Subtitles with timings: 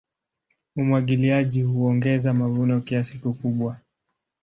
[0.75, 3.77] Umwagiliaji huongeza mavuno kiasi kikubwa.